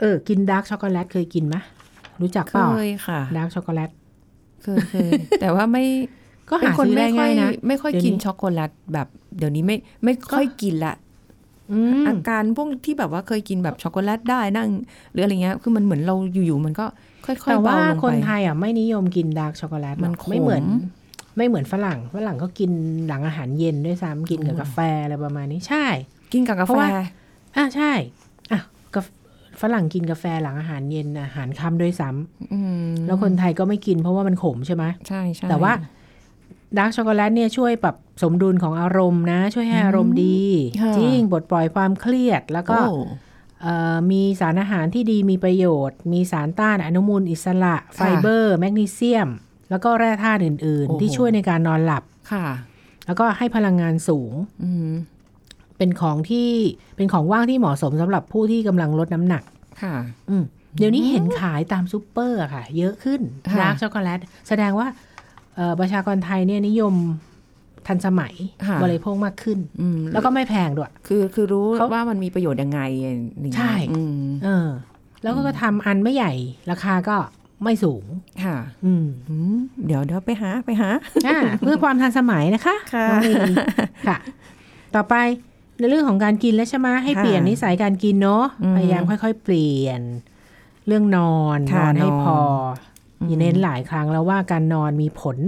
[0.00, 1.56] เออ กิน dark chocolate เคยกินไหม
[2.20, 3.90] รู้จักเปล่าเคยค่ะ dark chocolate
[4.62, 5.84] เคยเคยแต่ว่าไม่
[6.50, 9.06] ก็เป็นหาคนซื้อไม่ได้ค่อง่ายนะไม่ค่อยเดี๋ยวกินนี้ช็อกโกแลตแบบ
[9.38, 10.94] เดี๋ยวนี้ไม่ไม่ค่อยกินละ
[11.72, 14.68] อืมอาการพวกที่แบบว่าเคยกินแบบช็อกโกแลตได้นั่ง
[15.12, 16.14] หรืออะไรเงี้ยคือมันเหมือนเรา
[16.46, 16.86] อยู่ๆมันก็
[17.26, 20.64] ค่อยๆแต่ว่าเบาลงคนไปไทยอะไม่นิยมกินดาร์กช็อกโกแลตหรอกมันขมไม่เหมือน
[21.36, 22.70] ไม่เหมือนฝรั่งฝรั่งเขากิน
[23.08, 25.86] หลังอาหารเย็นด้วยซ้ำกินกับกาแฟอะไรประมาณนี้ใช่
[26.32, 26.88] กินกับกาแฟเพราะว่า
[27.56, 27.92] อะใช่
[28.52, 28.60] อะ
[28.94, 29.08] กาแฟ
[29.60, 35.72] ฝรั่งกินกาแฟหลังอาหารเย็นอาหารค่ำด้วยซ้ำอืมแล้วคนไทยก็ไม่กินเพราะว่ามันขมใช่ไหมใช่ใช่แต่ว่า
[36.78, 40.40] ดาร์กช็อกโกแลตเนี่ยช่วยปรับสมดุลของอารมณ์นะ ช่วยให้อารมณ์ดี
[40.80, 43.02] ค่ะจริงปลดปล่อยความเครียดแล้วก็โอ้
[43.62, 49.28] เอ่อมีสารอาหารที่ดีมีประโยชน์ มีสารต้านอนุมูลอิสระ ไฟเบอร์ แมกนีเซียม
[49.70, 52.46] แล้วก็แร่ธาตุอื่นโอ้โหๆที่ช่วยในการนอนหลับค่ะ
[53.06, 54.90] แล้วก็ให้พลังงานสูงอืม
[55.80, 56.48] เป็นของที่
[56.96, 59.42] เป็นของว่างที่เหมาะสมสำหรับผู้ที่กำลังลดน้ำหนัก
[59.82, 59.94] ค่ะ
[60.30, 60.44] อืม
[60.78, 64.86] เดี๋ยวนี้เห็นขายตามซูเปอร์อะค่ะ เยอะขึ้นค่ะดาร์กช็อกโกแลตแสดงว่า
[65.56, 66.94] เอ่อประชากรไทยเนี่ยนิยม
[67.86, 68.34] ทันสมัย
[68.66, 74.68] ค่ะบริโภคมากขึ้นอืมแล้วก็ไม่แพงด้วย คือคือรู้เขาว่ามันมีประโยชน์ยังไงอย่างเงี้ยใช่อืมเออ
[75.22, 76.32] แล้วก็ทำอันไม่ใหญ่
[76.70, 77.16] ราคาก็
[77.64, 78.04] ไม่สูง
[78.44, 80.88] ค่ะ อืมอืมเดี๋ยวเดี๋ยวไปหาไปหา
[81.26, 83.34] อ่าเพื่อความทันสมัยนะคะ ค่ะน้องลี
[84.08, 84.16] ค่ะ
[84.94, 85.14] ต่อไป
[85.80, 90.00] ในเรื่องของการกินแล้วใช่ไหมให้ค่ะเปลี่ยนนิสัยการกินเนาะอืมพยายามค่อย ๆ เปลี่ยน
[90.86, 92.38] เรื่องนอนนค่ะอนให้นอนพอ
[93.20, 95.38] อมเน้นหลายครั้งแล้วว่าการนอนมีผล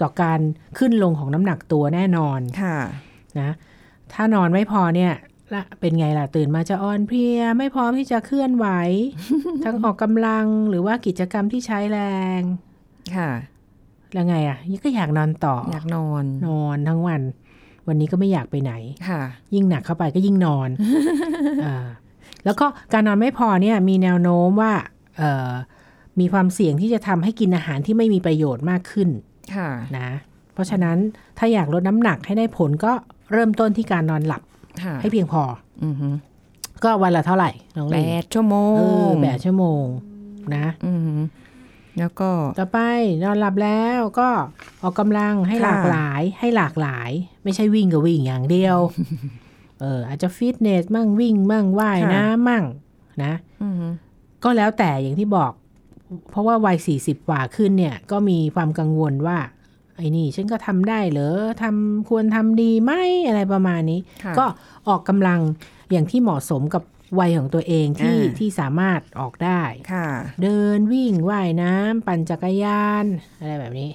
[0.00, 0.40] ต่อการ
[0.78, 2.78] ขึ้นลงของน้ำหนักตัวแน่นอนค่ะ
[3.40, 3.50] นะ
[4.12, 5.12] ถ้านอนไม่พอเนี่ย
[5.54, 8.66] ละเป็นไงล่ะตื่นมาจะอ่อนเพลีย ไม่พร้อมที่จะเคลื่อนไหว
[9.64, 11.98] ทั้งออกกำลังหรือว่ากิจกรรมที่ใช้แร
[12.38, 12.40] ง
[13.16, 13.30] ค่ะ
[14.12, 17.20] แล้วไงอะก็อยากนอนต่อ อยากนอน นอนทั้งวัน
[17.88, 18.72] วันนี้ก็ไม่อยากไปไหน
[19.08, 19.22] ค่ะ
[19.54, 20.68] ยิ่งหนักเข้าไปก็ยิ่งนอน
[21.66, 21.76] อ่า
[22.44, 24.72] แล้วก็การนอนไม่พอเนี่ยมีแนวโน้มว่า
[25.16, 25.50] เอ่อ
[26.20, 29.08] มีความเสี่ยงที่จะทำให้กินอาหารที่ไม่มีประโยชน์มากขึ้น
[29.54, 29.68] ค่ะ
[29.98, 30.08] นะ
[30.52, 30.96] เพราะฉะนั้น
[31.38, 32.92] ถ้าอยากลดน้ำหนักให้ได้ผลก็
[33.32, 34.42] เริ่มต้นที่การนอนหลับ
[34.82, 35.42] ค่ะให้เพียงพอ
[35.84, 36.08] อือฮึ
[36.84, 39.84] ก็วันละเท่าไหร่น้องแปลีดชั่วโมเอองแปดชั่วโมง
[40.56, 41.14] นะอือฮึ
[41.98, 42.78] แล้วก็ต่อไป
[43.22, 44.28] นอนหลับแล้วก็
[44.82, 47.10] ออกกำลังให้ค่ะหลากหลาย ให้หลากหลาย
[47.44, 48.78] ไม่ใช่วิ่งกับวิ่งอย่างเดียว
[49.80, 52.64] เออ อาจจะฟิตเนสมั่งวิ่งมั่งว่ายน้ำมั่ง
[53.24, 53.32] นะ
[53.62, 53.88] อือฮึ
[54.44, 55.52] ก็แล้วแต่อย่างที่บอก
[56.30, 59.38] เพราะว่าวัยสี่สิบกว่าขึ้นเนี่ย ก็มีความกังวลว่า
[59.96, 62.92] ไอ้นี่ฉันก็ทำได้เหรอทำควรทำดีไหม
[63.28, 64.44] อะไรประมาณนี้ค่ะก็
[64.88, 65.40] ออกกำลัง
[65.92, 66.82] อย่างที่เหมาะสมกับ
[67.18, 70.08] วัยของตัวเองที่อ่าที่สามารถออกได้ค่ะ
[70.42, 73.04] เดินวิ่งว่ายน้ำปั่นจักรยาน
[73.40, 73.90] อะไรแบบนี้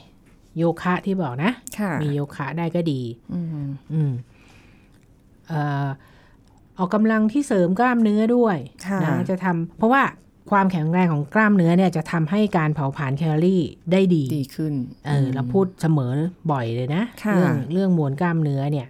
[0.58, 3.02] โยคะที่บอกนะค่ะมีโยคะได้ก็ดี
[3.34, 3.62] อือฮึ
[3.94, 4.12] อืม
[5.48, 5.88] เอ่อ
[6.78, 10.04] ออกกำลังที่เสริมกล้ามเนื้อด้วยค่ะนะจะทำเพราะว่า
[10.52, 14.74] ความแข็งแรงของกล้ามเนื้อเนี่ยจะทำให้การเผาผลาญแคลอรี่ได้ดีดีขึ้น
[15.06, 16.14] เออเราพูดเสมอ
[16.52, 18.88] บ่อยเลยนะค่ะเรื่องเรื่องมวลกล้ามเนื้อเนี่ย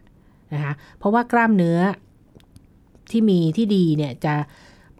[0.53, 1.77] นะคะ เพราะว่ากล้ามเนื้อ
[3.13, 4.33] ที่มีที่ดีเนี่ยจะ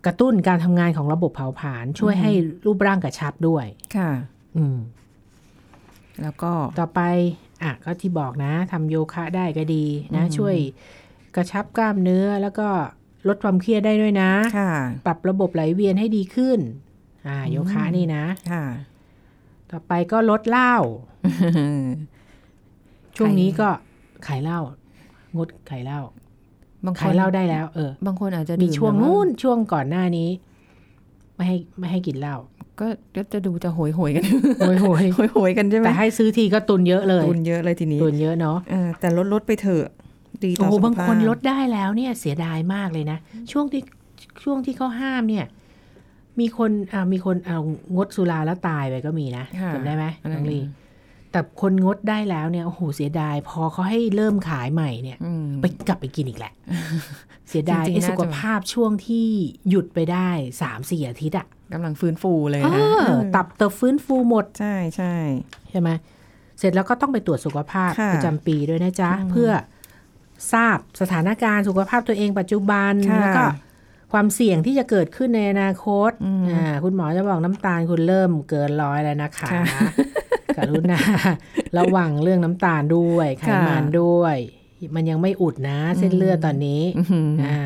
[0.05, 2.31] กระตุ้นการทำงานของระบบเผาผลาญช่วยให้
[2.65, 4.09] รูปร่างกระชับด้วย ค่ะ
[4.57, 4.77] อืม
[6.21, 7.01] แล้วก็ต่อไป
[7.63, 10.55] อะ ก็ที่บอกนะทำโยคะได้ก็ดีนะอืมช่วย
[11.35, 12.67] กระชับกล้ามเนื้อ แล้วก็
[13.27, 14.73] ลดความเครียดได้ด้วยนะ ค่ะ
[15.05, 16.59] ปรับระบบไหลเวียนให้ดีขึ้น
[17.27, 18.63] อ่า โยคะนี่นะ ค่ะ
[19.71, 20.75] ต่อไปก็ลดเหล้า
[23.17, 23.69] ช่วงนี้ก็
[24.27, 24.59] ขายเหล้า
[25.37, 25.99] งดขายเหล้า
[26.85, 30.29] บางคขายนเหล้าได้แล้ว เออ บางคนอาจจะมีดื่ช่วงแบบานู้นช่วงก่อนหน้านี้
[31.35, 32.35] ไม่ให้ไม่ให้กินเหล้า
[32.79, 34.23] ก็ก็จะดูจะโหยโหยๆกัน
[34.59, 39.85] โอยโหยโหยโหยๆกันใช่ไหมแต่ให้ซื้อทีก็ตุนเยอะเลย ตุนเยอะเลยทีนี้ตุนเยอะเนาะเออแต่ลดลดไปเถอะ
[40.43, 43.17] ดีต่โอ้อโหสุขภาพบางคนลดได้แล้วเนี่ยเสียดายมากเลยนะ
[43.51, 43.81] ช่วงที่
[44.43, 45.45] ช่วงที่เขาห้ามเนี่ย
[46.39, 47.59] มีคนอ่ามีคนเอา
[47.95, 50.59] งดสุราแล้วตายไปก็มีนะค่ะจำได้ไหมอันนั้น้อนงลี
[51.31, 56.53] แต่คนงดได้แล้วเนี่ยโอ้โหเสียดาย พอเขาให้เริ่มขายใหม่เนี่ยอืมไปกลับไปกินอีกแหละ
[57.49, 59.27] เสียดายจริงๆไอ้น่าจะสุขภาพช่วงที่
[59.69, 60.29] หยุดไปได้
[60.61, 65.13] สามสี่อาทิตย์อะกำลังฟื้นฟูเลยเอนะอตับเติบฟื้นฟูหมด ใช่ใช่
[65.69, 65.89] ใช่ไหม
[66.59, 69.49] เสร็จแล้วก็ต้องไปตรวจสุขภาพค่ะประจำปีด้วยนะจ๊ะ เพื่อ
[70.53, 73.45] ทราบสถานการณ์สุขภาพตัวเองปัจจุบันค่ะแล้วก็
[74.11, 80.10] ความเสี่ยงที่จะเกิดขึ้นในอนาคตอืมอ่าคุณหมอจะบอกน้ำตาลคุณเริ่มเกินร้อยแล้วนะคะค่ะก
[80.69, 80.99] รุณา
[81.77, 84.37] ระวังเรื่องน้ำตาลด้วยไขมันด้วย
[84.95, 87.59] มันยังไม่อุดนะ เส้นเลือดตอนนี้อื้อหืออ่า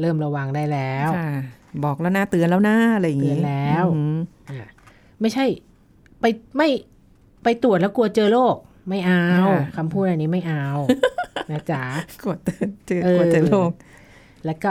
[0.00, 1.30] เริ่มระวังได้แล้วค่ะ
[1.84, 4.18] บอกแล้วนะเตือนแล้วนะอะไรอย่างงี้เตือนแล้วอืม
[4.50, 4.60] อะ
[5.20, 5.44] ไม่ใช่
[6.20, 6.24] ไป
[6.56, 6.68] ไม่
[7.42, 8.56] ไปตรวจแล้วกลัวเจอโรค
[8.88, 9.24] ไม่เอา
[9.76, 10.66] คำพูดอันนี้ไม่เอา
[11.50, 11.82] นะจ๊ะ
[12.22, 13.70] กลัวเตือนเจอเออกลัวเจอโรค
[14.46, 14.70] แล้วก็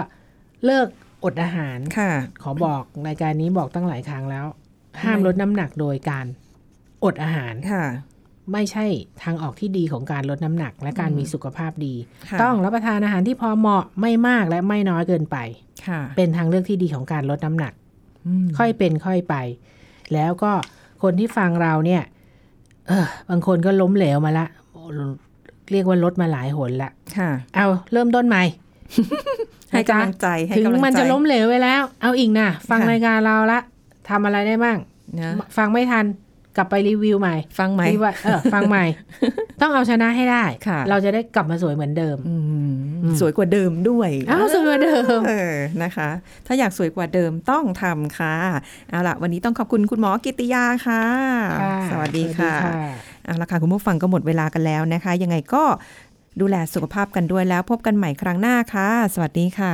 [0.66, 0.88] เลิก
[1.24, 2.12] อดอาหารค่ะ
[2.44, 4.46] ขอบอกรายการนี้บอกตั้งหลายครั้งแล้ว
[5.04, 6.26] ห้ามลดน้ำหนักโดยการ
[7.04, 7.84] อดอาหารค่ะ
[8.54, 8.86] ไม่ใช่
[9.24, 11.94] ทางออกที่ดีของการลดน้ำหนัก และการมีสุขภาพดี
[12.30, 15.38] ค่ะต้องรับประทานอาหารที่พอเหมาะไม่มากและไม่น้อยเกินไป
[15.88, 17.74] ค่ะเป็นทางเลือกที่ดีของการลดน้ำหนัก
[18.28, 19.36] อืมค่อยเป็นค่อยไป
[20.14, 20.52] แล้วก็
[21.04, 22.04] คนที่ฟังเราเนี่ย
[22.88, 24.82] เออบางคนก็ล้มเหลวมาละโอ้
[25.72, 28.44] เรียกว่าลดมาหลายหนละค่ะเอาเริ่มต้นใหม่
[29.72, 33.60] ให้กำลังใจให้ถึงกำลังใจมันจะล้มเหลวไปแล้ว เอาอีกนะฟังค่ะรายการเราละ
[34.10, 34.78] ทำอะไรได้บ้าง
[35.20, 36.06] นะฟังไม่ทัน
[36.58, 38.86] กลับไปรีวิวใหม่ ฟังไหมรีว่าเออฟังใหม่
[39.62, 42.44] ต้องเอาชนะให้ได้ค่ะเราจะได้กลับมาสวยเหมือนเดิมอืม
[43.04, 46.10] อืมสวยกว่าเดิมด้วยอ้าวสวยเหมือนเดิมเออนะคะ
[46.48, 48.36] ถ้าอยากสวยกว่าเดิมต้องทำค่ะ
[48.90, 51.04] เอาล่ะ วันนี้ต้องขอบคุณคุณหมอกิติยาค่ะ
[51.62, 52.90] ค่ะสวัสดีค่ะสวัสดี
[53.26, 55.64] เอาละค่ะคุณผู้ฟังก็หมดเวลากันแล้วนะคะ ยังไงก็
[56.42, 59.74] ดูแลสุขภาพกันด้วยแล้วพบกันใหม่ครั้งหน้าค่ะ สวัสดีค่ะ